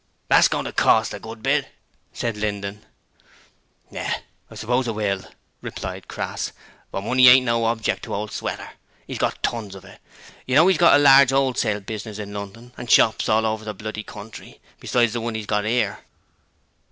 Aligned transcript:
'That's 0.29 0.47
goin' 0.47 0.65
to 0.65 0.73
cost 0.73 1.13
a 1.13 1.19
good 1.19 1.43
bit,' 1.43 1.69
said 2.11 2.35
Linden. 2.35 2.83
'Yes, 3.91 4.21
I 4.49 4.55
suppose 4.55 4.87
it 4.87 4.95
will,' 4.95 5.29
replied 5.61 6.07
Crass, 6.07 6.53
'but 6.89 7.03
money 7.03 7.27
ain't 7.27 7.45
no 7.45 7.65
object 7.65 8.01
to 8.05 8.15
old 8.15 8.31
Sweater. 8.31 8.71
'E's 9.07 9.19
got 9.19 9.43
tons 9.43 9.75
of 9.75 9.85
it; 9.85 10.01
you 10.47 10.55
know 10.55 10.67
'e's 10.67 10.79
got 10.79 10.95
a 10.95 10.97
large 11.03 11.29
wholesale 11.29 11.81
business 11.81 12.17
in 12.17 12.33
London 12.33 12.73
and 12.77 12.89
shops 12.89 13.29
all 13.29 13.45
over 13.45 13.63
the 13.63 13.75
bloody 13.75 14.01
country, 14.01 14.59
besides 14.79 15.13
the 15.13 15.21
one 15.21 15.35
'e's 15.35 15.45
got 15.45 15.65
'ere.' 15.67 15.99